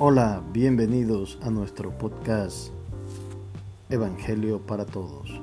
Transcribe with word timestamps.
Hola, 0.00 0.40
bienvenidos 0.52 1.40
a 1.42 1.50
nuestro 1.50 1.90
podcast 1.90 2.68
Evangelio 3.90 4.60
para 4.60 4.86
Todos. 4.86 5.40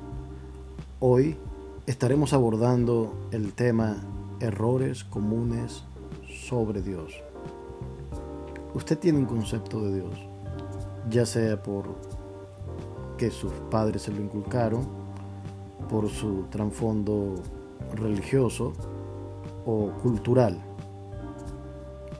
Hoy 1.02 1.36
estaremos 1.88 2.32
abordando 2.32 3.28
el 3.32 3.52
tema 3.52 3.98
errores 4.40 5.04
comunes 5.04 5.84
sobre 6.48 6.82
Dios. 6.82 7.22
Usted 8.74 8.98
tiene 8.98 9.20
un 9.20 9.26
concepto 9.26 9.82
de 9.82 9.96
Dios, 9.96 10.18
ya 11.10 11.26
sea 11.26 11.62
por 11.62 11.94
que 13.18 13.32
sus 13.32 13.52
padres 13.70 14.04
se 14.04 14.14
lo 14.14 14.22
inculcaron, 14.22 14.88
por 15.90 16.08
su 16.08 16.46
trasfondo 16.50 17.36
religioso 17.94 18.72
o 19.66 19.92
cultural. 20.02 20.64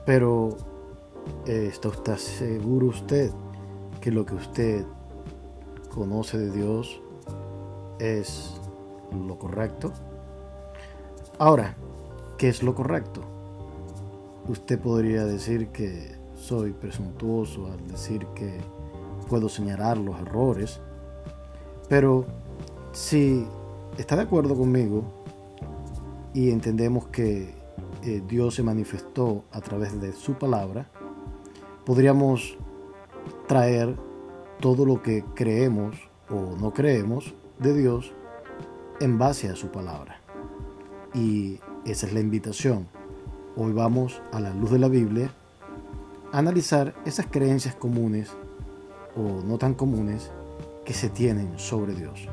Pero 0.04 0.75
eh, 1.46 1.70
¿está, 1.72 2.18
seguro 2.18 2.88
usted 2.88 3.30
que 4.00 4.10
lo 4.10 4.26
que 4.26 4.34
usted 4.34 4.84
conoce 5.94 6.38
de 6.38 6.50
Dios 6.50 7.00
es 7.98 8.60
lo 9.26 9.38
correcto? 9.38 9.92
Ahora, 11.38 11.76
¿qué 12.38 12.48
es 12.48 12.62
lo 12.62 12.74
correcto? 12.74 13.20
Usted 14.48 14.78
podría 14.78 15.24
decir 15.24 15.68
que 15.68 16.16
soy 16.34 16.72
presuntuoso 16.72 17.66
al 17.66 17.86
decir 17.88 18.26
que 18.34 18.58
puedo 19.28 19.48
señalar 19.48 19.98
los 19.98 20.18
errores, 20.20 20.80
pero 21.88 22.26
si 22.92 23.46
está 23.98 24.16
de 24.16 24.22
acuerdo 24.22 24.56
conmigo 24.56 25.04
y 26.34 26.50
entendemos 26.50 27.08
que 27.08 27.54
eh, 28.02 28.22
Dios 28.28 28.54
se 28.54 28.62
manifestó 28.62 29.44
a 29.52 29.60
través 29.60 30.00
de 30.00 30.12
su 30.12 30.34
palabra, 30.34 30.90
podríamos 31.86 32.58
traer 33.46 33.96
todo 34.60 34.84
lo 34.84 35.02
que 35.02 35.24
creemos 35.34 35.96
o 36.28 36.56
no 36.60 36.74
creemos 36.74 37.32
de 37.60 37.74
Dios 37.74 38.12
en 39.00 39.18
base 39.18 39.48
a 39.48 39.54
su 39.54 39.68
palabra. 39.68 40.20
Y 41.14 41.60
esa 41.84 42.08
es 42.08 42.12
la 42.12 42.18
invitación. 42.18 42.88
Hoy 43.56 43.72
vamos 43.72 44.20
a 44.32 44.40
la 44.40 44.52
luz 44.52 44.72
de 44.72 44.80
la 44.80 44.88
Biblia 44.88 45.30
a 46.32 46.38
analizar 46.38 46.92
esas 47.06 47.26
creencias 47.26 47.76
comunes 47.76 48.30
o 49.16 49.42
no 49.46 49.56
tan 49.56 49.74
comunes 49.74 50.32
que 50.84 50.92
se 50.92 51.08
tienen 51.08 51.56
sobre 51.56 51.94
Dios. 51.94 52.28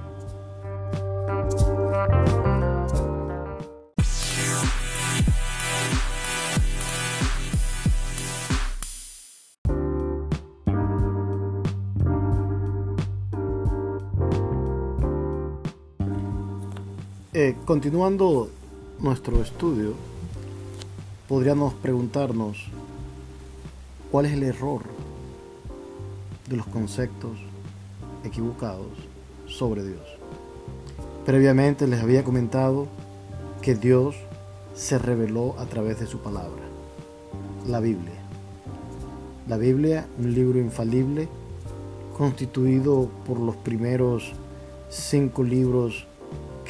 Continuando 17.66 18.50
nuestro 19.00 19.42
estudio, 19.42 19.94
podríamos 21.30 21.74
preguntarnos 21.76 22.58
cuál 24.12 24.26
es 24.26 24.34
el 24.34 24.44
error 24.44 24.82
de 26.50 26.58
los 26.58 26.68
conceptos 26.68 27.32
equivocados 28.26 28.92
sobre 29.48 29.84
Dios. 29.84 30.02
Previamente 31.26 31.88
les 31.88 32.02
había 32.02 32.26
comentado 32.26 32.88
que 33.62 33.76
Dios 33.76 34.16
se 34.76 34.98
reveló 34.98 35.56
a 35.58 35.66
través 35.66 36.02
de 36.02 36.06
su 36.08 36.20
palabra, 36.20 36.64
la 37.66 37.80
Biblia. 37.80 38.20
La 39.48 39.56
Biblia, 39.56 40.06
un 40.20 40.34
libro 40.34 40.60
infalible, 40.60 41.30
constituido 42.18 43.10
por 43.26 43.40
los 43.40 43.56
primeros 43.56 44.34
cinco 44.90 45.44
libros 45.44 46.08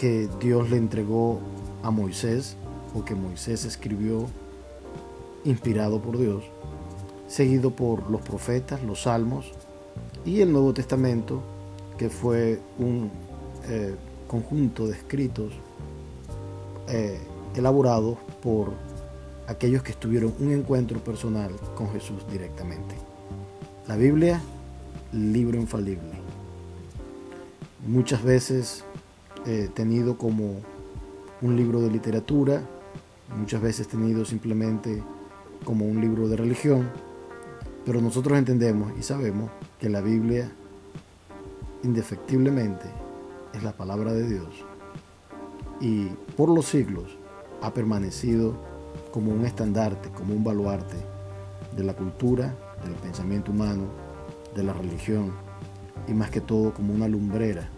que 0.04 0.28
Dios 0.42 0.70
le 0.70 0.76
entregó 0.76 1.40
a 1.82 1.90
Moisés 1.90 2.58
o 2.94 3.06
que 3.06 3.16
Moisés 3.16 3.64
escribió 3.64 4.26
inspirado 5.46 6.02
por 6.02 6.18
Dios, 6.18 6.44
seguido 7.30 7.72
por 7.72 8.12
los 8.12 8.20
profetas, 8.20 8.84
los 8.84 9.04
salmos 9.04 9.54
y 10.26 10.42
el 10.42 10.52
Nuevo 10.52 10.74
Testamento, 10.74 11.42
que 11.98 12.10
fue 12.10 12.60
un 12.80 13.12
eh, 13.70 13.96
conjunto 14.28 14.88
de 14.88 14.98
escritos 14.98 15.54
eh, 16.90 17.22
elaborados 17.56 18.18
por 18.42 18.74
aquellos 19.48 19.84
que 19.84 19.94
tuvieron 19.94 20.34
un 20.38 20.52
encuentro 20.52 21.02
personal 21.02 21.52
con 21.76 21.90
Jesús 21.94 22.30
directamente. 22.30 22.96
La 23.88 23.96
Biblia, 23.96 24.42
libro 25.14 25.58
infalible. 25.58 26.12
Muchas 27.88 28.22
veces 28.22 28.84
eh, 29.46 29.70
tenido 29.74 30.18
como 30.18 30.62
un 31.42 31.56
libro 31.56 31.82
de 31.82 31.90
literatura, 31.90 32.62
muchas 33.38 33.62
veces 33.62 33.88
tenido 33.88 34.24
simplemente 34.24 35.04
como 35.66 35.86
un 35.86 36.00
libro 36.00 36.28
de 36.28 36.38
religión, 36.38 36.90
pero 37.86 38.02
nosotros 38.02 38.38
entendemos 38.38 38.94
y 38.98 39.04
sabemos 39.04 39.52
que 39.80 39.90
la 39.90 40.02
Biblia 40.02 40.50
indefectiblemente 41.84 42.86
es 43.54 43.64
la 43.64 43.74
palabra 43.74 44.14
de 44.14 44.28
Dios 44.28 44.66
y 45.82 46.06
por 46.38 46.50
los 46.50 46.66
siglos 46.66 47.18
ha 47.62 47.74
permanecido 47.74 48.56
como 49.12 49.34
un 49.34 49.46
estandarte, 49.46 50.10
como 50.10 50.34
un 50.34 50.44
baluarte 50.44 50.96
de 51.76 51.84
la 51.84 51.94
cultura, 51.94 52.56
del 52.84 52.94
pensamiento 52.94 53.52
humano, 53.52 53.88
de 54.56 54.64
la 54.64 54.74
religión 54.74 55.34
y 56.08 56.14
más 56.14 56.30
que 56.30 56.40
todo 56.40 56.74
como 56.74 56.94
una 56.94 57.08
lumbrera 57.08 57.70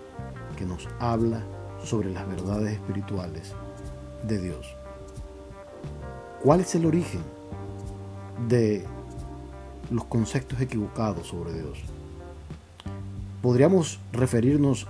que 0.55 0.65
nos 0.65 0.87
habla 0.99 1.43
sobre 1.85 2.11
las 2.11 2.27
verdades 2.27 2.73
espirituales 2.73 3.53
de 4.27 4.41
Dios. 4.41 4.75
¿Cuál 6.43 6.61
es 6.61 6.75
el 6.75 6.85
origen 6.85 7.21
de 8.47 8.85
los 9.91 10.05
conceptos 10.05 10.59
equivocados 10.61 11.27
sobre 11.27 11.53
Dios? 11.53 11.79
Podríamos 13.41 13.99
referirnos 14.11 14.87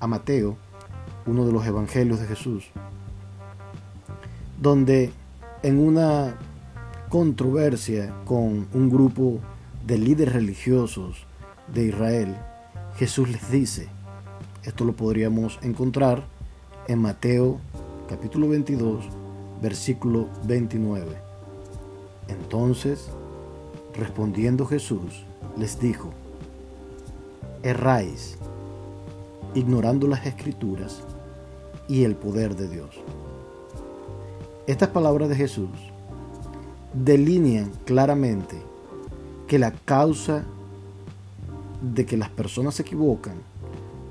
a 0.00 0.06
Mateo, 0.06 0.56
uno 1.26 1.46
de 1.46 1.52
los 1.52 1.64
evangelios 1.64 2.20
de 2.20 2.26
Jesús, 2.26 2.64
donde 4.60 5.12
en 5.62 5.78
una 5.78 6.36
controversia 7.08 8.14
con 8.24 8.66
un 8.72 8.90
grupo 8.90 9.38
de 9.86 9.98
líderes 9.98 10.34
religiosos 10.34 11.26
de 11.72 11.86
Israel, 11.86 12.36
Jesús 12.96 13.28
les 13.28 13.50
dice, 13.50 13.88
esto 14.64 14.84
lo 14.84 14.92
podríamos 14.92 15.58
encontrar 15.62 16.22
en 16.86 17.00
Mateo 17.00 17.58
capítulo 18.08 18.48
22, 18.48 19.04
versículo 19.60 20.28
29. 20.44 21.16
Entonces, 22.28 23.08
respondiendo 23.94 24.64
Jesús, 24.66 25.24
les 25.56 25.80
dijo, 25.80 26.10
erráis, 27.62 28.38
ignorando 29.54 30.06
las 30.06 30.26
escrituras 30.26 31.02
y 31.88 32.04
el 32.04 32.14
poder 32.14 32.54
de 32.54 32.68
Dios. 32.68 32.90
Estas 34.68 34.90
palabras 34.90 35.28
de 35.28 35.36
Jesús 35.36 35.70
delinean 36.94 37.72
claramente 37.84 38.56
que 39.48 39.58
la 39.58 39.72
causa 39.72 40.44
de 41.80 42.06
que 42.06 42.16
las 42.16 42.28
personas 42.30 42.76
se 42.76 42.82
equivocan 42.82 43.51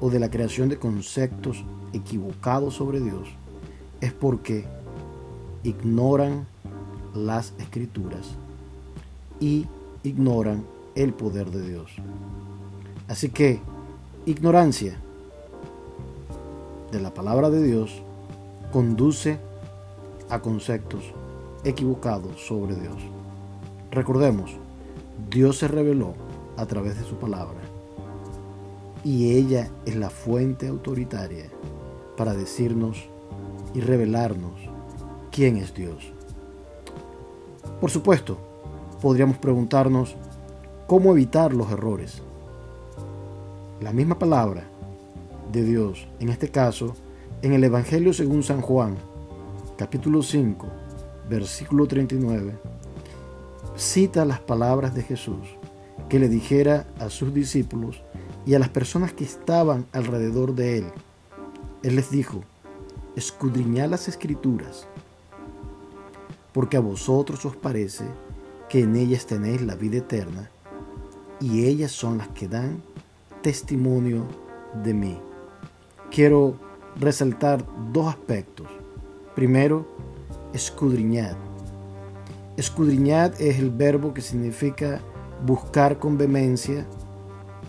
o 0.02 0.10
de 0.10 0.20
la 0.20 0.30
creación 0.30 0.68
de 0.68 0.80
conceptos 0.80 1.64
equivocados 1.94 2.74
sobre 2.74 3.00
Dios 3.00 3.30
es 4.02 4.12
porque 4.12 4.66
ignoran 5.64 6.48
las 7.14 7.54
escrituras 7.60 8.36
y 9.40 9.68
ignoran 10.04 10.66
el 10.96 11.14
poder 11.14 11.52
de 11.52 11.70
Dios. 11.70 11.92
Así 13.08 13.30
que 13.30 13.60
ignorancia 14.26 14.98
de 16.92 17.00
la 17.00 17.14
palabra 17.14 17.50
de 17.50 17.64
Dios 17.64 18.02
conduce 18.72 19.40
a 20.30 20.40
conceptos 20.40 21.04
equivocados 21.64 22.42
sobre 22.42 22.76
Dios. 22.76 22.98
Recordemos, 23.92 24.52
Dios 25.30 25.58
se 25.58 25.68
reveló 25.68 26.16
a 26.58 26.66
través 26.66 26.98
de 26.98 27.06
su 27.06 27.16
palabra 27.16 27.71
y 29.04 29.36
ella 29.36 29.70
es 29.86 29.96
la 29.96 30.10
fuente 30.10 30.68
autoritaria 30.68 31.46
para 32.18 32.34
decirnos 32.34 32.98
y 33.74 33.82
revelarnos 33.82 34.54
quién 35.32 35.58
es 35.58 35.74
Dios. 35.74 36.12
Por 37.80 37.90
supuesto, 37.90 38.38
podríamos 39.02 39.38
preguntarnos 39.38 40.16
cómo 40.88 41.12
evitar 41.12 41.54
los 41.54 41.72
errores. 41.72 42.22
La 43.82 43.92
misma 43.92 44.20
palabra 44.20 44.66
de 45.52 45.64
Dios, 45.64 46.08
en 46.20 46.30
este 46.30 46.50
caso, 46.50 46.94
en 47.42 47.54
el 47.54 47.64
Evangelio 47.64 48.14
según 48.14 48.44
San 48.44 48.62
Juan, 48.62 48.96
capítulo 49.78 50.22
5, 50.22 50.68
versículo 51.28 51.88
39, 51.88 52.54
cita 53.76 54.26
las 54.26 54.40
palabras 54.40 54.94
de 54.94 55.02
Jesús 55.02 55.58
que 56.08 56.20
le 56.20 56.30
dijera 56.30 56.86
a 57.00 57.10
sus 57.10 57.34
discípulos 57.34 58.04
y 58.46 58.56
a 58.56 58.60
las 58.60 58.70
personas 58.70 59.14
que 59.14 59.24
estaban 59.24 59.86
alrededor 59.92 60.56
de 60.56 60.80
él. 60.80 60.86
Él 61.84 61.96
les 61.96 62.12
dijo, 62.12 62.44
escudriñad 63.16 63.90
las 63.90 64.08
escrituras, 64.08 64.88
porque 66.54 66.78
a 66.78 66.82
vosotros 66.82 67.46
os 67.46 67.56
parece 67.56 68.06
que 68.70 68.82
en 68.82 68.96
ellas 68.96 69.26
tenéis 69.26 69.62
la 69.62 69.76
vida 69.76 69.98
eterna, 69.98 70.50
y 71.40 71.66
ellas 71.66 71.92
son 71.92 72.18
las 72.20 72.28
que 72.30 72.48
dan 72.48 72.82
testimonio 73.42 74.26
de 74.84 74.94
mí. 74.94 75.18
Quiero 76.12 76.56
resaltar 77.00 77.66
dos 77.92 78.08
aspectos. 78.08 78.68
Primero, 79.36 79.88
escudriñad. 80.54 81.36
Escudriñad 82.58 83.40
es 83.42 83.60
el 83.60 83.72
verbo 83.72 84.14
que 84.14 84.22
significa 84.22 85.02
buscar 85.46 85.98
con 85.98 86.18
vehemencia, 86.18 86.86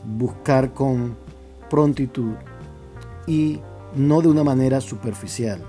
buscar 0.05 0.73
con 0.73 1.17
prontitud 1.71 2.35
y 3.27 3.61
no 3.95 4.21
de 4.21 4.29
una 4.29 4.45
manera 4.45 4.81
superficial. 4.81 5.63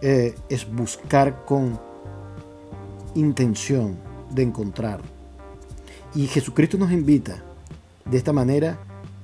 Eh, 0.00 0.34
es 0.48 0.70
buscar 0.70 1.44
con 1.44 1.78
intención 3.14 3.96
de 4.30 4.42
encontrar. 4.42 5.00
Y 6.14 6.26
Jesucristo 6.26 6.76
nos 6.78 6.92
invita 6.92 7.42
de 8.04 8.16
esta 8.16 8.32
manera 8.32 8.78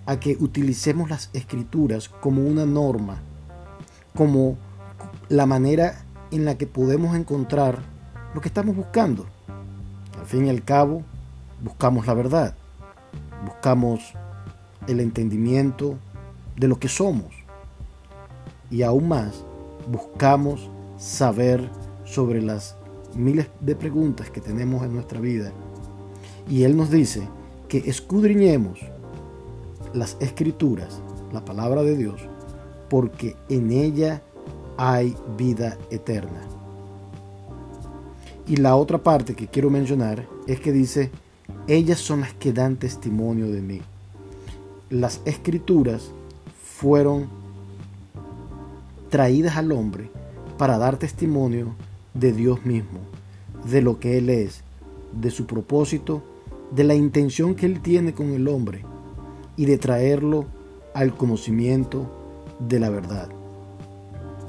a 0.07 0.19
que 0.21 0.37
utilicemos 0.41 1.11
las 1.11 1.31
escrituras 1.33 2.09
como 2.09 2.43
una 2.43 2.65
norma, 2.65 3.19
como 4.15 4.57
la 5.29 5.47
manera 5.47 6.05
en 6.31 6.45
la 6.45 6.57
que 6.57 6.67
podemos 6.67 7.17
encontrar 7.17 7.83
lo 8.35 8.41
que 8.41 8.49
estamos 8.49 8.77
buscando. 8.77 9.27
Al 10.19 10.27
fin 10.27 10.47
y 10.47 10.51
al 10.51 10.65
cabo, 10.65 11.03
buscamos 11.63 12.07
la 12.07 12.15
verdad, 12.15 12.55
buscamos 13.59 14.15
el 14.87 15.01
entendimiento 15.01 15.97
de 16.57 16.69
lo 16.69 16.79
que 16.79 16.87
somos 16.87 17.35
y 18.71 18.83
aún 18.83 19.09
más 19.09 19.45
buscamos 19.91 20.71
saber 20.97 21.69
sobre 22.05 22.41
las 22.41 22.77
miles 23.17 23.49
de 23.59 23.75
preguntas 23.75 24.31
que 24.31 24.41
tenemos 24.41 24.85
en 24.85 24.95
nuestra 24.95 25.19
vida. 25.19 25.51
Y 26.49 26.63
Él 26.63 26.77
nos 26.77 26.89
dice 26.89 27.29
que 27.69 27.79
escudriñemos 27.79 28.79
las 29.93 30.17
escrituras, 30.21 31.01
la 31.33 31.45
palabra 31.45 31.83
de 31.83 31.97
Dios, 31.97 32.21
porque 32.89 33.35
en 33.49 33.73
ella 33.73 34.23
hay 34.77 35.17
vida 35.37 35.77
eterna. 35.91 36.43
Y 38.47 38.59
la 38.59 38.77
otra 38.77 38.99
parte 38.99 39.35
que 39.35 39.49
quiero 39.49 39.69
mencionar 39.69 40.29
es 40.47 40.61
que 40.61 40.71
dice, 40.71 41.11
ellas 41.69 41.99
son 41.99 42.23
las 42.23 42.33
que 42.33 42.53
dan 42.55 42.77
testimonio 42.77 43.47
de 43.51 43.61
mí. 43.61 43.83
Las 44.89 45.21
escrituras 45.27 46.11
fueron 46.65 47.29
traídas 49.11 49.59
al 49.59 49.71
hombre 49.73 50.11
para 50.57 50.79
dar 50.79 50.97
testimonio 50.97 51.75
de 52.15 52.33
Dios 52.33 52.65
mismo, 52.65 53.01
de 53.71 53.83
lo 53.83 54.01
que 54.01 54.17
Él 54.17 54.31
es, 54.31 54.63
de 55.13 55.31
su 55.31 55.47
propósito, 55.47 56.23
de 56.71 56.85
la 56.85 56.95
intención 56.95 57.55
que 57.55 57.67
Él 57.67 57.81
tiene 57.81 58.15
con 58.15 58.31
el 58.31 58.49
hombre 58.49 58.83
y 59.57 59.67
de 59.67 59.77
traerlo 59.77 60.47
al 60.95 61.15
conocimiento 61.15 62.11
de 62.67 62.81
la 62.81 62.89
verdad. 62.89 63.29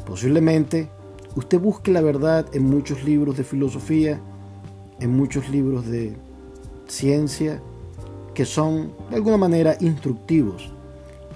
Posiblemente 0.05 0.89
usted 1.35 1.59
busque 1.59 1.91
la 1.91 2.01
verdad 2.01 2.45
en 2.53 2.63
muchos 2.63 3.03
libros 3.03 3.35
de 3.35 3.43
filosofía, 3.43 4.21
en 5.01 5.15
muchos 5.15 5.49
libros 5.49 5.85
de 5.85 6.15
ciencia, 6.89 7.61
que 8.33 8.45
son 8.45 8.91
de 9.09 9.15
alguna 9.15 9.37
manera 9.37 9.77
instructivos 9.79 10.71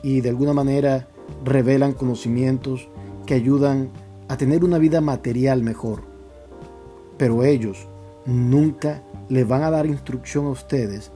y 0.01 0.21
de 0.21 0.29
alguna 0.29 0.53
manera 0.53 1.07
revelan 1.45 1.93
conocimientos 1.93 2.87
que 3.25 3.35
ayudan 3.35 3.89
a 4.27 4.37
tener 4.37 4.63
una 4.63 4.77
vida 4.77 5.01
material 5.01 5.63
mejor. 5.63 6.01
Pero 7.17 7.43
ellos 7.43 7.87
nunca 8.25 9.03
le 9.29 9.43
van 9.43 9.63
a 9.63 9.71
dar 9.71 9.85
instrucción 9.85 10.45
a 10.45 10.49
ustedes 10.49 11.11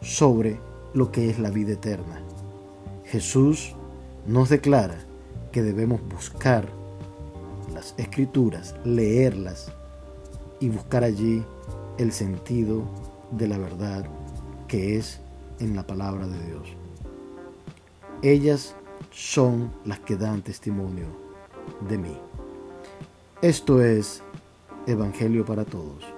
sobre 0.00 0.58
lo 0.94 1.12
que 1.12 1.30
es 1.30 1.38
la 1.38 1.50
vida 1.50 1.72
eterna. 1.72 2.20
Jesús 3.04 3.74
nos 4.26 4.48
declara 4.48 4.98
que 5.52 5.62
debemos 5.62 6.00
buscar 6.08 6.66
las 7.74 7.94
escrituras, 7.96 8.74
leerlas 8.84 9.72
y 10.60 10.68
buscar 10.68 11.04
allí 11.04 11.44
el 11.98 12.12
sentido 12.12 12.84
de 13.32 13.48
la 13.48 13.58
verdad 13.58 14.04
que 14.68 14.96
es 14.96 15.20
en 15.58 15.74
la 15.76 15.86
palabra 15.86 16.26
de 16.26 16.46
Dios. 16.46 16.68
Ellas 18.22 18.76
son 19.10 19.72
las 19.84 19.98
que 20.00 20.16
dan 20.16 20.42
testimonio 20.42 21.06
de 21.88 21.98
mí. 21.98 22.16
Esto 23.40 23.82
es 23.82 24.22
Evangelio 24.86 25.44
para 25.44 25.64
Todos. 25.64 26.11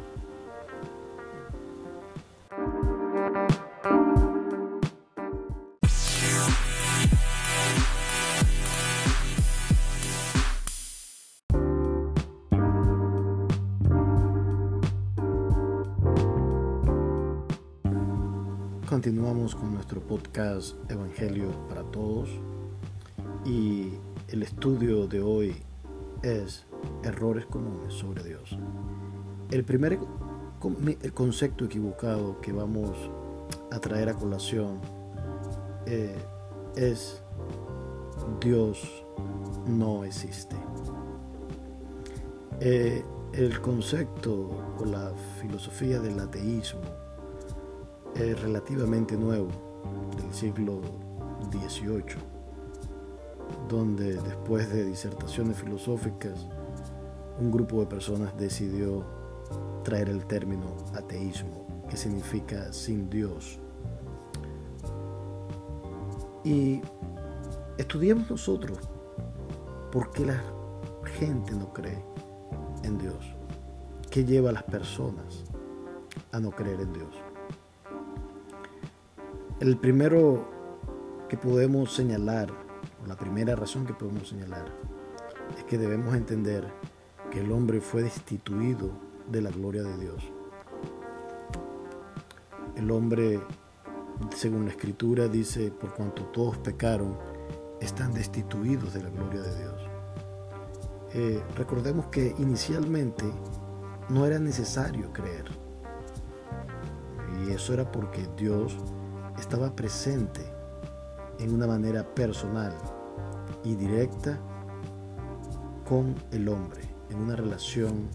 Continuamos 18.94 19.56
con 19.56 19.74
nuestro 19.74 20.00
podcast 20.00 20.76
Evangelio 20.88 21.50
para 21.68 21.82
Todos 21.82 22.28
y 23.44 23.88
el 24.28 24.44
estudio 24.44 25.08
de 25.08 25.20
hoy 25.20 25.56
es 26.22 26.64
errores 27.02 27.44
comunes 27.46 27.92
sobre 27.92 28.22
Dios. 28.22 28.56
El 29.50 29.64
primer 29.64 29.98
el 31.02 31.12
concepto 31.12 31.64
equivocado 31.64 32.40
que 32.40 32.52
vamos 32.52 32.96
a 33.72 33.80
traer 33.80 34.10
a 34.10 34.14
colación 34.14 34.78
eh, 35.86 36.14
es 36.76 37.20
Dios 38.40 39.04
no 39.66 40.04
existe. 40.04 40.54
Eh, 42.60 43.04
el 43.32 43.60
concepto 43.60 44.50
o 44.78 44.84
la 44.84 45.12
filosofía 45.40 45.98
del 45.98 46.20
ateísmo 46.20 46.93
relativamente 48.14 49.16
nuevo, 49.16 49.48
del 50.16 50.32
siglo 50.32 50.80
XVIII, 51.50 52.16
donde 53.68 54.14
después 54.14 54.72
de 54.72 54.84
disertaciones 54.84 55.56
filosóficas, 55.58 56.46
un 57.40 57.50
grupo 57.50 57.80
de 57.80 57.86
personas 57.86 58.36
decidió 58.36 59.04
traer 59.82 60.08
el 60.08 60.24
término 60.26 60.76
ateísmo, 60.94 61.66
que 61.88 61.96
significa 61.96 62.72
sin 62.72 63.10
Dios. 63.10 63.58
Y 66.44 66.80
estudiamos 67.78 68.30
nosotros 68.30 68.78
por 69.90 70.10
qué 70.12 70.26
la 70.26 70.42
gente 71.18 71.52
no 71.52 71.72
cree 71.72 72.04
en 72.84 72.98
Dios, 72.98 73.34
qué 74.10 74.24
lleva 74.24 74.50
a 74.50 74.52
las 74.52 74.64
personas 74.64 75.44
a 76.32 76.38
no 76.38 76.50
creer 76.50 76.80
en 76.80 76.92
Dios. 76.92 77.23
El 79.64 79.78
primero 79.78 80.46
que 81.26 81.38
podemos 81.38 81.94
señalar, 81.94 82.50
o 83.02 83.06
la 83.06 83.16
primera 83.16 83.56
razón 83.56 83.86
que 83.86 83.94
podemos 83.94 84.28
señalar, 84.28 84.66
es 85.56 85.64
que 85.64 85.78
debemos 85.78 86.14
entender 86.14 86.70
que 87.30 87.40
el 87.40 87.50
hombre 87.50 87.80
fue 87.80 88.02
destituido 88.02 88.90
de 89.26 89.40
la 89.40 89.48
gloria 89.48 89.82
de 89.82 89.96
Dios. 89.96 90.22
El 92.76 92.90
hombre, 92.90 93.40
según 94.36 94.66
la 94.66 94.72
escritura, 94.72 95.28
dice, 95.28 95.70
por 95.70 95.94
cuanto 95.94 96.24
todos 96.26 96.58
pecaron, 96.58 97.16
están 97.80 98.12
destituidos 98.12 98.92
de 98.92 99.02
la 99.02 99.08
gloria 99.08 99.40
de 99.40 99.58
Dios. 99.60 99.80
Eh, 101.14 101.42
recordemos 101.56 102.08
que 102.08 102.34
inicialmente 102.36 103.24
no 104.10 104.26
era 104.26 104.38
necesario 104.38 105.10
creer. 105.14 105.46
Y 107.46 107.52
eso 107.52 107.72
era 107.72 107.90
porque 107.90 108.28
Dios 108.36 108.76
estaba 109.44 109.76
presente 109.76 110.40
en 111.38 111.52
una 111.52 111.66
manera 111.66 112.02
personal 112.14 112.72
y 113.62 113.74
directa 113.74 114.40
con 115.86 116.14
el 116.32 116.48
hombre, 116.48 116.80
en 117.10 117.18
una 117.18 117.36
relación 117.36 118.08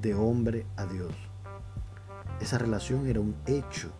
de 0.00 0.14
hombre 0.14 0.64
a 0.78 0.86
Dios. 0.86 1.12
Esa 2.40 2.56
relación 2.56 3.06
era 3.06 3.20
un 3.20 3.36
hecho. 3.44 3.90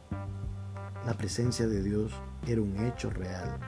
La 1.04 1.12
presencia 1.12 1.66
de 1.66 1.82
Dios 1.82 2.14
era 2.46 2.62
un 2.62 2.74
hecho 2.86 3.10
real 3.10 3.60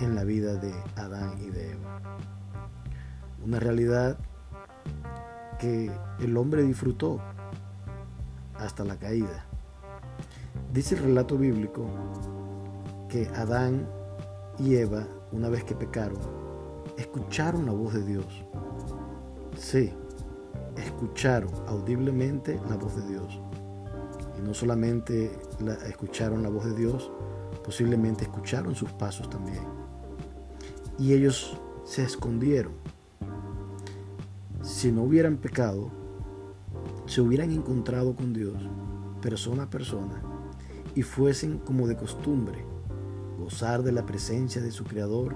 en 0.00 0.14
la 0.14 0.24
vida 0.24 0.54
de 0.54 0.72
Adán 0.96 1.36
y 1.42 1.50
de 1.50 1.72
Eva. 1.72 2.00
Una 3.44 3.60
realidad 3.60 4.18
que 5.58 5.92
el 6.20 6.38
hombre 6.38 6.62
disfrutó 6.62 7.20
hasta 8.56 8.82
la 8.82 8.96
caída 8.96 9.49
Dice 10.72 10.94
el 10.94 11.02
relato 11.02 11.36
bíblico 11.36 11.84
que 13.08 13.26
Adán 13.34 13.88
y 14.56 14.76
Eva, 14.76 15.04
una 15.32 15.48
vez 15.48 15.64
que 15.64 15.74
pecaron, 15.74 16.20
escucharon 16.96 17.66
la 17.66 17.72
voz 17.72 17.92
de 17.94 18.04
Dios. 18.04 18.44
Sí, 19.56 19.92
escucharon 20.76 21.50
audiblemente 21.66 22.60
la 22.68 22.76
voz 22.76 22.94
de 22.94 23.08
Dios. 23.08 23.40
Y 24.38 24.42
no 24.42 24.54
solamente 24.54 25.36
la, 25.58 25.74
escucharon 25.88 26.44
la 26.44 26.50
voz 26.50 26.64
de 26.66 26.74
Dios, 26.76 27.10
posiblemente 27.64 28.22
escucharon 28.22 28.76
sus 28.76 28.92
pasos 28.92 29.28
también. 29.28 29.64
Y 31.00 31.14
ellos 31.14 31.60
se 31.84 32.04
escondieron. 32.04 32.74
Si 34.62 34.92
no 34.92 35.02
hubieran 35.02 35.36
pecado, 35.36 35.90
se 37.06 37.20
hubieran 37.20 37.50
encontrado 37.50 38.14
con 38.14 38.32
Dios 38.32 38.62
persona 39.20 39.64
a 39.64 39.70
persona 39.70 40.29
y 41.00 41.02
fuesen 41.02 41.56
como 41.60 41.88
de 41.88 41.96
costumbre 41.96 42.62
gozar 43.38 43.82
de 43.82 43.90
la 43.90 44.04
presencia 44.04 44.60
de 44.60 44.70
su 44.70 44.84
Creador. 44.84 45.34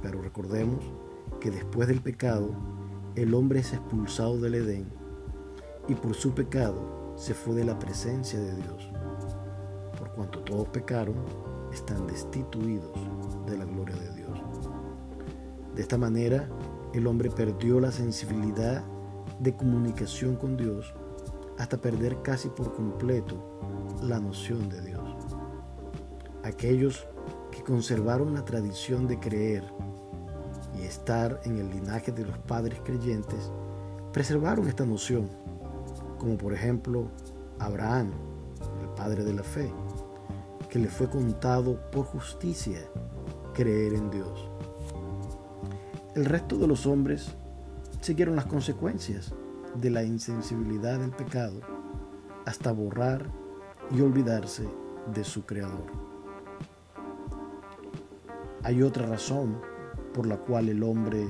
Pero 0.00 0.22
recordemos 0.22 0.82
que 1.42 1.50
después 1.50 1.88
del 1.88 2.00
pecado, 2.00 2.52
el 3.16 3.34
hombre 3.34 3.58
es 3.60 3.74
expulsado 3.74 4.40
del 4.40 4.54
Edén 4.54 4.86
y 5.88 5.94
por 5.94 6.14
su 6.14 6.32
pecado 6.32 7.12
se 7.16 7.34
fue 7.34 7.54
de 7.54 7.66
la 7.66 7.78
presencia 7.78 8.40
de 8.40 8.56
Dios. 8.56 8.90
Por 9.98 10.10
cuanto 10.12 10.40
todos 10.40 10.68
pecaron, 10.68 11.16
están 11.70 12.06
destituidos 12.06 12.98
de 13.44 13.58
la 13.58 13.66
gloria 13.66 13.96
de 13.96 14.14
Dios. 14.14 14.40
De 15.74 15.82
esta 15.82 15.98
manera, 15.98 16.48
el 16.94 17.06
hombre 17.06 17.28
perdió 17.28 17.78
la 17.78 17.92
sensibilidad 17.92 18.82
de 19.38 19.54
comunicación 19.54 20.36
con 20.36 20.56
Dios 20.56 20.94
hasta 21.58 21.76
perder 21.76 22.22
casi 22.22 22.48
por 22.48 22.72
completo 22.72 23.60
la 24.02 24.20
noción 24.20 24.68
de 24.68 24.80
Dios. 24.80 25.04
Aquellos 26.44 27.06
que 27.50 27.62
conservaron 27.62 28.32
la 28.34 28.44
tradición 28.44 29.06
de 29.08 29.18
creer 29.18 29.64
y 30.78 30.82
estar 30.82 31.40
en 31.44 31.58
el 31.58 31.70
linaje 31.70 32.12
de 32.12 32.24
los 32.24 32.38
padres 32.38 32.80
creyentes, 32.84 33.50
preservaron 34.12 34.68
esta 34.68 34.86
noción, 34.86 35.28
como 36.18 36.38
por 36.38 36.54
ejemplo 36.54 37.08
Abraham, 37.58 38.12
el 38.80 38.88
padre 38.90 39.24
de 39.24 39.34
la 39.34 39.42
fe, 39.42 39.70
que 40.70 40.78
le 40.78 40.88
fue 40.88 41.08
contado 41.10 41.80
por 41.90 42.04
justicia 42.04 42.78
creer 43.52 43.94
en 43.94 44.10
Dios. 44.10 44.50
El 46.14 46.24
resto 46.24 46.56
de 46.56 46.68
los 46.68 46.86
hombres 46.86 47.28
siguieron 48.00 48.36
las 48.36 48.46
consecuencias 48.46 49.34
de 49.74 49.90
la 49.90 50.02
insensibilidad 50.02 50.98
del 50.98 51.10
pecado 51.10 51.60
hasta 52.46 52.72
borrar 52.72 53.30
y 53.90 54.00
olvidarse 54.00 54.68
de 55.12 55.24
su 55.24 55.44
Creador. 55.44 55.86
Hay 58.62 58.82
otra 58.82 59.06
razón 59.06 59.60
por 60.12 60.26
la 60.26 60.36
cual 60.38 60.68
el 60.68 60.82
hombre 60.82 61.28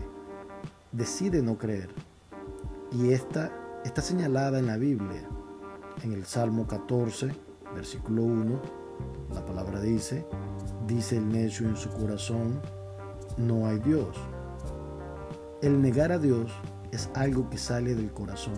decide 0.92 1.42
no 1.42 1.58
creer 1.58 1.90
y 2.92 3.10
esta 3.12 3.52
está 3.84 4.02
señalada 4.02 4.58
en 4.58 4.66
la 4.66 4.76
Biblia. 4.76 5.28
En 6.02 6.12
el 6.12 6.24
Salmo 6.24 6.66
14, 6.66 7.28
versículo 7.74 8.22
1, 8.22 8.60
la 9.34 9.44
palabra 9.44 9.80
dice, 9.80 10.26
dice 10.86 11.16
el 11.16 11.28
necio 11.28 11.68
en 11.68 11.76
su 11.76 11.90
corazón, 11.90 12.60
no 13.36 13.66
hay 13.66 13.78
Dios. 13.80 14.16
El 15.60 15.82
negar 15.82 16.12
a 16.12 16.18
Dios 16.18 16.52
es 16.92 17.10
algo 17.14 17.48
que 17.50 17.58
sale 17.58 17.94
del 17.94 18.12
corazón. 18.12 18.54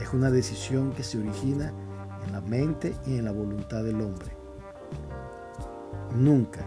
Es 0.00 0.12
una 0.12 0.30
decisión 0.30 0.92
que 0.92 1.02
se 1.02 1.18
origina 1.18 1.72
en 2.26 2.32
la 2.32 2.40
mente 2.40 2.94
y 3.06 3.16
en 3.16 3.24
la 3.24 3.32
voluntad 3.32 3.82
del 3.84 4.00
hombre. 4.00 4.36
Nunca 6.14 6.64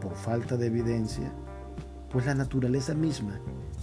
por 0.00 0.14
falta 0.16 0.56
de 0.56 0.66
evidencia, 0.66 1.32
pues 2.10 2.26
la 2.26 2.34
naturaleza 2.34 2.94
misma 2.94 3.40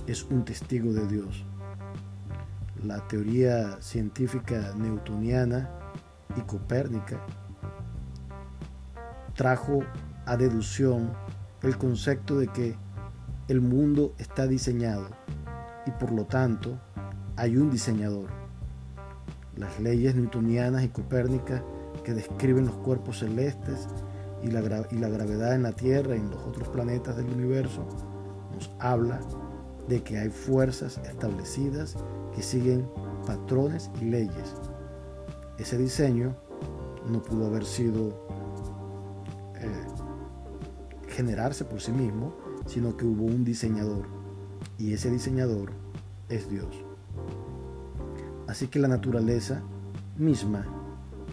es 0.07 0.23
un 0.23 0.43
testigo 0.43 0.91
de 0.93 1.07
Dios. 1.07 1.45
La 2.83 3.07
teoría 3.07 3.81
científica 3.81 4.73
newtoniana 4.75 5.69
y 6.35 6.41
copérnica 6.41 7.25
trajo 9.35 9.79
a 10.25 10.37
deducción 10.37 11.11
el 11.61 11.77
concepto 11.77 12.37
de 12.37 12.47
que 12.47 12.75
el 13.47 13.61
mundo 13.61 14.13
está 14.17 14.47
diseñado 14.47 15.09
y 15.85 15.91
por 15.91 16.11
lo 16.11 16.25
tanto 16.25 16.79
hay 17.35 17.57
un 17.57 17.71
diseñador. 17.71 18.29
Las 19.55 19.79
leyes 19.79 20.15
newtonianas 20.15 20.83
y 20.83 20.89
copérnicas 20.89 21.61
que 22.03 22.13
describen 22.13 22.65
los 22.65 22.75
cuerpos 22.77 23.19
celestes 23.19 23.87
y 24.41 24.47
la, 24.47 24.61
y 24.91 24.97
la 24.97 25.09
gravedad 25.09 25.53
en 25.53 25.63
la 25.63 25.71
Tierra 25.71 26.15
y 26.15 26.19
en 26.19 26.29
los 26.29 26.43
otros 26.43 26.67
planetas 26.69 27.17
del 27.17 27.29
universo 27.29 27.85
nos 28.53 28.71
habla 28.79 29.19
de 29.87 30.03
que 30.03 30.17
hay 30.17 30.29
fuerzas 30.29 30.99
establecidas 31.05 31.95
que 32.35 32.41
siguen 32.41 32.87
patrones 33.25 33.89
y 34.01 34.05
leyes. 34.05 34.55
Ese 35.57 35.77
diseño 35.77 36.35
no 37.09 37.21
pudo 37.21 37.47
haber 37.47 37.65
sido 37.65 38.27
eh, 39.55 39.87
generarse 41.07 41.65
por 41.65 41.81
sí 41.81 41.91
mismo, 41.91 42.33
sino 42.65 42.95
que 42.95 43.05
hubo 43.05 43.25
un 43.25 43.43
diseñador 43.43 44.18
y 44.79 44.93
ese 44.93 45.11
diseñador 45.11 45.73
es 46.29 46.49
Dios. 46.49 46.83
Así 48.47 48.67
que 48.67 48.79
la 48.79 48.87
naturaleza 48.87 49.61
misma 50.17 50.65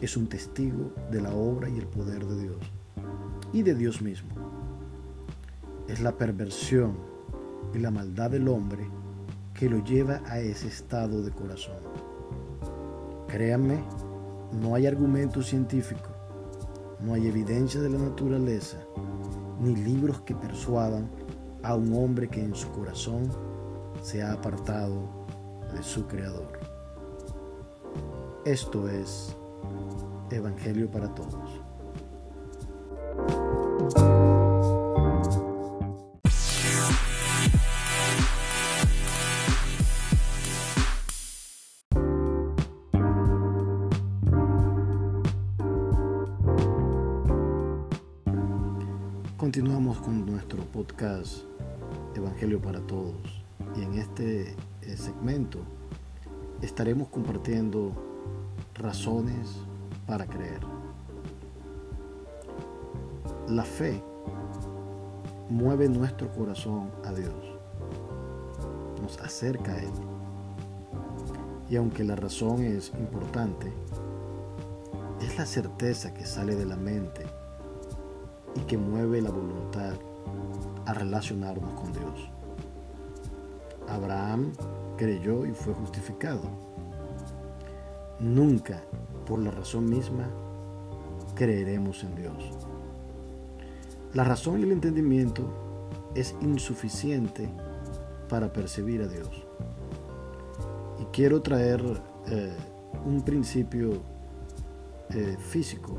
es 0.02 0.16
un 0.16 0.26
testigo 0.26 0.92
de 1.10 1.22
la 1.22 1.32
obra 1.32 1.68
y 1.70 1.78
el 1.78 1.86
poder 1.86 2.26
de 2.26 2.42
Dios 2.42 2.58
y 3.52 3.62
de 3.62 3.74
Dios 3.74 4.02
mismo. 4.02 4.28
Es 5.88 6.00
la 6.00 6.18
perversión 6.18 6.98
y 7.72 7.78
la 7.78 7.90
maldad 7.90 8.30
del 8.30 8.48
hombre 8.48 8.90
que 9.54 9.70
lo 9.70 9.82
lleva 9.82 10.20
a 10.26 10.40
ese 10.40 10.66
estado 10.66 11.22
de 11.22 11.30
corazón. 11.30 11.76
Créanme, 13.28 13.82
no 14.60 14.74
hay 14.74 14.86
argumento 14.86 15.42
científico, 15.42 16.10
no 17.00 17.14
hay 17.14 17.28
evidencia 17.28 17.80
de 17.80 17.90
la 17.90 17.98
naturaleza, 17.98 18.78
ni 19.60 19.74
libros 19.76 20.20
que 20.22 20.34
persuadan 20.34 21.08
a 21.66 21.74
un 21.74 21.92
hombre 21.94 22.28
que 22.28 22.40
en 22.40 22.54
su 22.54 22.70
corazón 22.70 23.28
se 24.00 24.22
ha 24.22 24.32
apartado 24.32 25.26
de 25.74 25.82
su 25.82 26.06
Creador. 26.06 26.60
Esto 28.44 28.88
es 28.88 29.36
Evangelio 30.30 30.88
para 30.88 31.12
Todos. 31.12 31.45
Evangelio 52.14 52.58
para 52.58 52.80
Todos 52.80 53.44
y 53.76 53.82
en 53.82 53.94
este 53.98 54.56
eh, 54.80 54.96
segmento 54.96 55.58
estaremos 56.62 57.08
compartiendo 57.08 57.92
razones 58.74 59.58
para 60.06 60.24
creer. 60.24 60.60
La 63.46 63.64
fe 63.64 64.02
mueve 65.50 65.86
nuestro 65.90 66.32
corazón 66.32 66.90
a 67.04 67.12
Dios, 67.12 67.34
nos 69.02 69.20
acerca 69.20 69.72
a 69.74 69.82
Él. 69.82 69.92
Y 71.68 71.76
aunque 71.76 72.04
la 72.04 72.16
razón 72.16 72.62
es 72.62 72.90
importante, 72.98 73.70
es 75.20 75.36
la 75.36 75.44
certeza 75.44 76.14
que 76.14 76.24
sale 76.24 76.54
de 76.54 76.64
la 76.64 76.76
mente 76.76 77.26
y 78.54 78.60
que 78.60 78.78
mueve 78.78 79.20
la 79.20 79.30
voluntad 79.30 79.92
a 80.86 80.94
relacionarnos 80.94 81.74
con 81.74 81.92
Dios. 81.92 82.30
Abraham 83.88 84.52
creyó 84.96 85.44
y 85.46 85.52
fue 85.52 85.74
justificado. 85.74 86.42
Nunca, 88.18 88.82
por 89.26 89.40
la 89.40 89.50
razón 89.50 89.88
misma, 89.88 90.26
creeremos 91.34 92.02
en 92.02 92.14
Dios. 92.14 92.50
La 94.14 94.24
razón 94.24 94.60
y 94.60 94.62
el 94.62 94.72
entendimiento 94.72 95.44
es 96.14 96.34
insuficiente 96.40 97.50
para 98.28 98.52
percibir 98.52 99.02
a 99.02 99.08
Dios. 99.08 99.28
Y 101.00 101.04
quiero 101.06 101.42
traer 101.42 101.82
eh, 102.28 102.56
un 103.04 103.22
principio 103.22 104.00
eh, 105.10 105.36
físico 105.38 105.98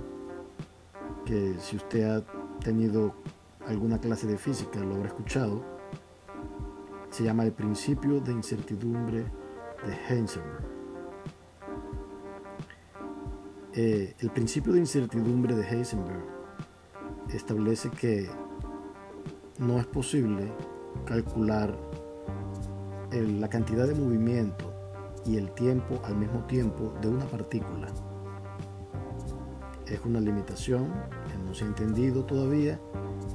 que 1.25 1.55
si 1.59 1.75
usted 1.75 2.03
ha 2.09 2.23
tenido 2.59 3.13
alguna 3.67 3.99
clase 3.99 4.27
de 4.27 4.37
física 4.37 4.79
lo 4.79 4.95
habrá 4.95 5.07
escuchado. 5.07 5.61
Se 7.09 7.23
llama 7.23 7.43
el 7.43 7.51
principio 7.51 8.19
de 8.19 8.31
incertidumbre 8.31 9.25
de 9.85 9.93
Heisenberg. 10.09 10.65
Eh, 13.73 14.15
el 14.19 14.29
principio 14.31 14.73
de 14.73 14.79
incertidumbre 14.79 15.55
de 15.55 15.63
Heisenberg 15.63 16.25
establece 17.33 17.91
que 17.91 18.29
no 19.59 19.79
es 19.79 19.85
posible 19.85 20.51
calcular 21.05 21.77
la 23.11 23.49
cantidad 23.49 23.87
de 23.87 23.95
movimiento 23.95 24.73
y 25.25 25.37
el 25.37 25.51
tiempo 25.51 26.01
al 26.05 26.15
mismo 26.15 26.45
tiempo 26.45 26.93
de 27.01 27.09
una 27.09 27.25
partícula. 27.25 27.87
Es 29.89 30.01
una 30.03 30.19
limitación 30.19 30.91
que 31.31 31.37
no 31.37 31.53
se 31.53 31.63
ha 31.63 31.67
entendido 31.67 32.25
todavía, 32.25 32.79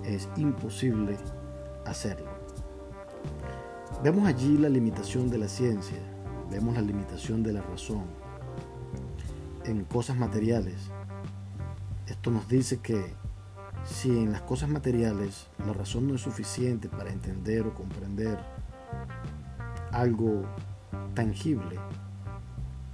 es 0.05 0.29
imposible 0.37 1.17
hacerlo. 1.87 2.31
Vemos 4.03 4.27
allí 4.27 4.59
la 4.59 4.69
limitación 4.69 5.31
de 5.31 5.39
la 5.39 5.49
ciencia, 5.49 5.99
vemos 6.51 6.75
la 6.75 6.83
limitación 6.83 7.43
de 7.43 7.55
la 7.55 7.63
razón 7.63 8.05
en 9.65 9.85
cosas 9.85 10.17
materiales. 10.17 10.91
Esto 12.07 12.31
nos 12.31 12.47
dice 12.49 12.81
que 12.81 13.15
si 13.85 14.11
en 14.11 14.33
las 14.33 14.43
cosas 14.43 14.69
materiales 14.69 15.49
la 15.67 15.73
razón 15.73 16.07
no 16.07 16.17
es 16.17 16.21
suficiente 16.21 16.89
para 16.89 17.11
entender 17.11 17.67
o 17.67 17.75
comprender 17.75 18.39
algo 19.91 20.45
tangible, 21.15 21.79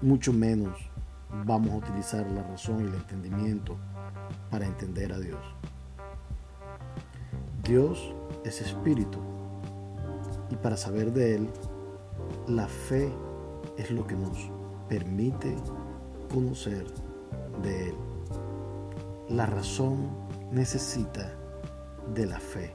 mucho 0.00 0.33
menos 0.33 0.88
vamos 1.45 1.71
a 1.71 1.77
utilizar 1.77 2.31
la 2.31 2.43
razón 2.43 2.81
y 2.81 2.89
el 2.89 2.95
entendimiento 2.95 3.77
para 4.51 4.67
entender 4.67 5.13
a 5.13 5.19
Dios. 5.19 5.41
Dios 7.63 8.15
es 8.45 8.61
espíritu 8.61 9.19
y 10.51 10.57
para 10.57 10.77
saber 10.77 11.13
de 11.13 11.37
Él, 11.37 11.51
la 12.47 12.67
fe 12.67 13.13
es 13.77 13.91
lo 13.91 14.07
que 14.07 14.17
nos 14.17 14.51
permite 14.89 15.55
conocer 16.33 16.87
de 17.63 17.91
Él. 17.91 17.95
La 19.29 19.47
razón 19.47 20.09
necesita 20.51 21.35
de 22.15 22.27
la 22.27 22.41
fe. 22.41 22.75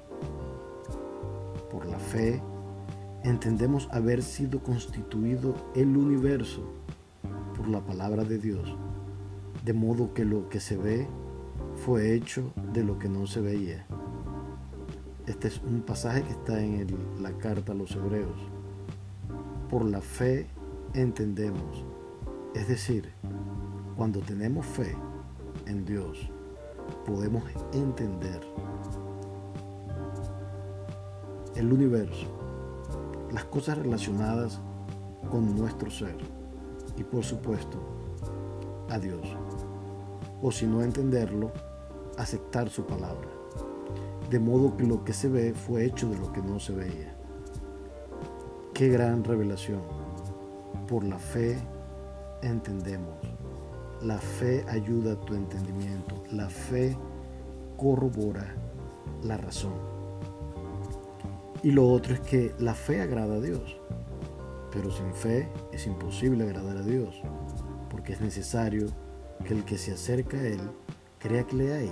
Por 1.72 1.88
la 1.88 1.98
fe 1.98 2.42
entendemos 3.24 3.88
haber 3.92 4.22
sido 4.22 4.62
constituido 4.62 5.56
el 5.74 5.98
universo 5.98 6.83
por 7.63 7.72
la 7.72 7.79
palabra 7.79 8.25
de 8.25 8.39
Dios, 8.39 8.75
de 9.63 9.72
modo 9.72 10.13
que 10.13 10.25
lo 10.25 10.50
que 10.50 10.60
se 10.60 10.75
ve 10.75 11.08
fue 11.86 12.13
hecho 12.13 12.51
de 12.74 12.84
lo 12.84 13.00
que 13.00 13.08
no 13.08 13.25
se 13.25 13.39
veía. 13.39 13.86
Este 15.27 15.48
es 15.48 15.62
un 15.62 15.82
pasaje 15.82 16.24
que 16.24 16.32
está 16.32 16.62
en 16.62 16.88
la 17.22 17.32
carta 17.38 17.72
a 17.72 17.75
los 17.75 17.96
hebreos. 17.96 18.36
Por 19.70 19.86
la 19.86 20.01
fe 20.01 20.48
entendemos. 20.93 21.86
Es 22.53 22.67
decir, 22.67 23.13
cuando 23.96 24.20
tenemos 24.20 24.65
fe 24.65 24.93
en 25.65 25.86
Dios, 25.86 26.29
podemos 27.05 27.43
entender 27.72 28.41
el 31.55 31.72
universo, 31.72 32.27
las 33.32 33.46
cosas 33.46 33.77
relacionadas 33.77 34.60
con 35.32 35.55
nuestro 35.55 35.89
ser 35.89 36.43
y 36.98 37.04
por 37.04 37.24
supuesto 37.24 37.80
a 38.90 39.00
Dios. 39.00 39.22
O 40.42 40.52
si 40.52 40.66
no 40.68 40.82
entenderlo, 40.82 41.52
aceptar 42.18 42.70
su 42.70 42.86
palabra. 42.86 43.30
De 44.30 44.40
modo 44.40 44.76
que 44.76 44.86
lo 44.86 45.04
que 45.04 45.14
se 45.14 45.30
ve 45.30 45.54
fue 45.54 45.86
hecho 45.86 46.10
de 46.10 46.18
lo 46.18 46.32
que 46.32 46.42
no 46.42 46.60
se 46.60 46.74
veía. 46.74 47.16
Qué 48.74 48.90
gran 48.90 49.24
revelación. 49.24 49.82
Por 50.88 51.04
la 51.04 51.20
fe 51.20 51.58
entendemos. 52.41 53.15
La 54.02 54.17
fe 54.17 54.65
ayuda 54.67 55.13
a 55.13 55.20
tu 55.20 55.36
entendimiento. 55.36 56.24
La 56.32 56.50
fe 56.50 56.98
corrobora 57.78 58.56
la 59.24 59.38
razón. 59.38 59.74
Y 61.62 61.72
lo 61.72 61.89
otro 61.89 62.13
es 62.13 62.20
que 62.20 62.54
la 62.60 62.74
fe 62.74 63.02
agrada 63.02 63.36
a 63.36 63.39
Dios. 63.39 63.78
Pero 64.74 64.90
sin 64.90 65.14
fe 65.14 65.48
es 65.72 65.86
imposible 65.86 66.44
agradar 66.44 66.78
a 66.78 66.82
Dios, 66.82 67.22
porque 67.90 68.14
es 68.14 68.22
necesario 68.22 68.88
que 69.46 69.54
el 69.54 69.64
que 69.64 69.78
se 69.78 69.94
acerca 69.94 70.38
a 70.38 70.48
Él 70.48 70.62
crea 71.20 71.46
que 71.46 71.56
le 71.56 71.74
hay 71.74 71.92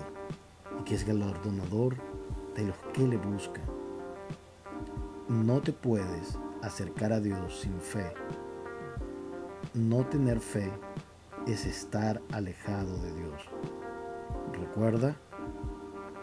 y 0.79 0.83
que 0.83 0.95
es 0.95 1.05
galardonador 1.05 1.95
de 2.55 2.65
los 2.65 2.75
que 2.93 3.07
le 3.07 3.17
buscan. 3.17 3.63
No 5.29 5.61
te 5.61 5.71
puedes 5.71 6.37
acercar 6.63 7.13
a 7.13 7.19
Dios 7.19 7.61
sin 7.61 7.79
fe. 7.79 8.11
No 9.73 10.05
tener 10.05 10.39
fe 10.39 10.71
es 11.47 11.65
estar 11.65 12.21
alejado 12.31 12.97
de 12.97 13.13
Dios. 13.13 13.41
Recuerda, 14.59 15.15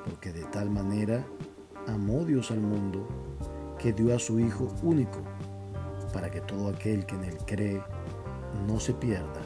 porque 0.04 0.32
de 0.32 0.44
tal 0.44 0.70
manera 0.70 1.24
amó 1.86 2.24
Dios 2.24 2.50
al 2.50 2.60
mundo 2.60 3.06
que 3.78 3.92
dio 3.92 4.14
a 4.14 4.18
su 4.18 4.40
Hijo 4.40 4.68
único, 4.82 5.22
para 6.12 6.30
que 6.30 6.40
todo 6.40 6.68
aquel 6.68 7.06
que 7.06 7.14
en 7.14 7.24
él 7.24 7.38
cree 7.46 7.82
no 8.66 8.80
se 8.80 8.94
pierda, 8.94 9.42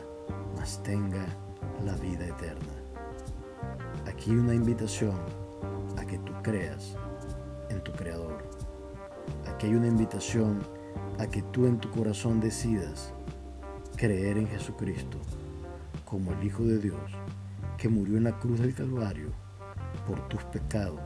mas 0.56 0.82
tenga 0.82 1.26
la 1.84 1.94
vida 1.96 2.26
eterna. 2.26 2.72
Aquí 4.06 4.30
una 4.30 4.54
invitación 4.54 5.16
a 5.98 6.04
que 6.04 6.18
tú 6.18 6.32
creas 6.42 6.96
en 7.70 7.82
tu 7.82 7.92
Creador. 7.92 8.44
Aquí 9.46 9.66
hay 9.66 9.74
una 9.74 9.88
invitación 9.88 10.60
a 11.18 11.26
que 11.26 11.42
tú 11.42 11.66
en 11.66 11.78
tu 11.78 11.90
corazón 11.90 12.40
decidas 12.40 13.12
creer 13.96 14.38
en 14.38 14.48
Jesucristo 14.48 15.18
como 16.04 16.32
el 16.32 16.44
Hijo 16.44 16.62
de 16.64 16.78
Dios 16.78 17.12
que 17.78 17.88
murió 17.88 18.16
en 18.16 18.24
la 18.24 18.38
cruz 18.38 18.60
del 18.60 18.74
Calvario 18.74 19.30
por 20.06 20.28
tus 20.28 20.42
pecados, 20.44 21.00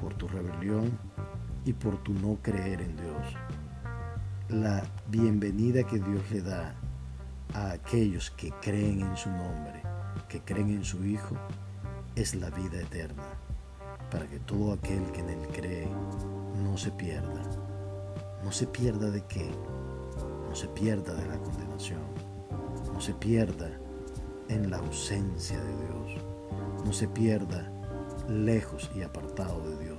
por 0.00 0.14
tu 0.14 0.28
rebelión 0.28 0.98
y 1.64 1.72
por 1.72 1.96
tu 2.02 2.12
no 2.12 2.38
creer 2.42 2.80
en 2.82 2.96
Dios. 2.96 3.53
La 4.50 4.82
bienvenida 5.08 5.84
que 5.84 5.98
Dios 5.98 6.30
le 6.30 6.42
da 6.42 6.74
a 7.54 7.70
aquellos 7.70 8.30
que 8.30 8.52
creen 8.60 9.00
en 9.00 9.16
su 9.16 9.30
nombre, 9.30 9.80
que 10.28 10.42
creen 10.42 10.68
en 10.68 10.84
su 10.84 11.02
Hijo, 11.02 11.34
es 12.14 12.34
la 12.34 12.50
vida 12.50 12.78
eterna, 12.78 13.22
para 14.10 14.26
que 14.26 14.38
todo 14.40 14.74
aquel 14.74 15.02
que 15.12 15.20
en 15.20 15.30
Él 15.30 15.48
cree 15.50 15.88
no 16.62 16.76
se 16.76 16.90
pierda. 16.90 17.40
¿No 18.44 18.52
se 18.52 18.66
pierda 18.66 19.10
de 19.10 19.24
qué? 19.24 19.50
No 20.46 20.54
se 20.54 20.68
pierda 20.68 21.14
de 21.14 21.26
la 21.26 21.38
condenación. 21.38 22.02
No 22.92 23.00
se 23.00 23.14
pierda 23.14 23.70
en 24.50 24.70
la 24.70 24.76
ausencia 24.76 25.58
de 25.58 25.76
Dios. 25.86 26.22
No 26.84 26.92
se 26.92 27.08
pierda 27.08 27.72
lejos 28.28 28.90
y 28.94 29.00
apartado 29.00 29.58
de 29.70 29.84
Dios. 29.84 29.98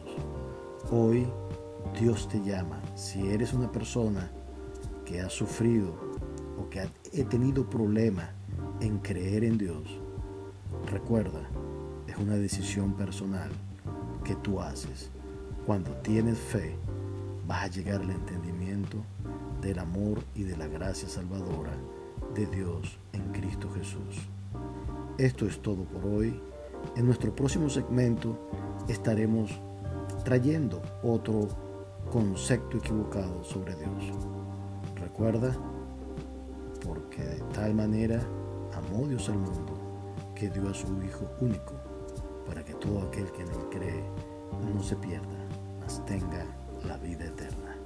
Hoy 0.92 1.28
Dios 2.00 2.30
te 2.30 2.40
llama. 2.44 2.80
Si 2.94 3.28
eres 3.28 3.52
una 3.54 3.72
persona 3.72 4.32
que 5.06 5.22
ha 5.22 5.30
sufrido 5.30 5.94
o 6.60 6.70
que 6.70 6.82
ha 6.82 7.30
tenido 7.30 7.70
problema 7.70 8.30
en 8.82 8.98
creer 9.00 9.44
en 9.44 9.58
Dios, 9.58 10.00
recuerda, 10.92 11.42
es 12.08 12.18
una 12.18 12.36
decisión 12.36 12.94
personal 12.94 13.50
que 14.24 14.36
tú 14.36 14.60
haces. 14.60 15.10
Cuando 15.66 15.92
tienes 15.98 16.38
fe, 16.38 16.76
vas 17.48 17.64
a 17.64 17.68
llegar 17.68 18.02
al 18.02 18.10
entendimiento 18.10 18.98
del 19.62 19.80
amor 19.80 20.22
y 20.36 20.44
de 20.44 20.58
la 20.58 20.68
gracia 20.68 21.08
salvadora 21.08 21.72
de 22.34 22.46
Dios 22.48 22.98
en 23.14 23.32
Cristo 23.32 23.70
Jesús. 23.74 24.28
Esto 25.18 25.46
es 25.46 25.62
todo 25.62 25.84
por 25.84 26.06
hoy. 26.06 26.40
En 26.96 27.06
nuestro 27.06 27.34
próximo 27.34 27.70
segmento 27.70 28.38
estaremos 28.88 29.52
trayendo 30.24 30.82
otro 31.04 31.48
concepto 32.12 32.78
equivocado 32.78 33.44
sobre 33.44 33.76
Dios 33.76 34.45
recuerda, 35.16 35.56
porque 36.84 37.24
de 37.24 37.40
tal 37.54 37.74
manera 37.74 38.20
amó 38.74 39.08
Dios 39.08 39.30
al 39.30 39.38
mundo 39.38 39.74
que 40.36 40.50
dio 40.50 40.70
a 40.70 40.74
su 40.74 40.88
Hijo 41.02 41.26
único, 41.40 41.74
para 42.46 42.66
que 42.66 42.74
todo 42.74 43.08
aquel 43.08 43.32
que 43.32 43.44
en 43.44 43.48
él 43.48 43.70
cree 43.72 44.04
no 44.74 44.84
se 44.84 44.98
pierda, 44.98 45.48
mas 45.80 46.04
tenga 46.06 46.46
la 46.86 46.98
vida 46.98 47.26
eterna. 47.26 47.78